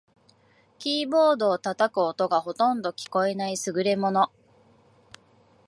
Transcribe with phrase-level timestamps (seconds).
[0.79, 4.31] キーボードを叩く音がほとんど聞こえない優れもの